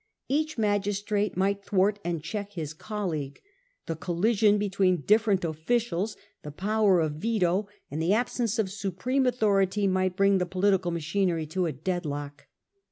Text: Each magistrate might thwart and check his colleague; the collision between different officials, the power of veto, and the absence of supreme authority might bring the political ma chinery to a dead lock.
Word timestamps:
Each 0.27 0.57
magistrate 0.57 1.37
might 1.37 1.63
thwart 1.63 1.99
and 2.03 2.23
check 2.23 2.53
his 2.53 2.73
colleague; 2.73 3.39
the 3.85 3.95
collision 3.95 4.57
between 4.57 5.01
different 5.01 5.45
officials, 5.45 6.17
the 6.41 6.49
power 6.51 6.99
of 6.99 7.17
veto, 7.17 7.67
and 7.91 8.01
the 8.01 8.11
absence 8.15 8.57
of 8.57 8.71
supreme 8.71 9.27
authority 9.27 9.85
might 9.85 10.17
bring 10.17 10.39
the 10.39 10.47
political 10.47 10.89
ma 10.89 10.97
chinery 10.97 11.47
to 11.51 11.67
a 11.67 11.71
dead 11.71 12.07
lock. 12.07 12.47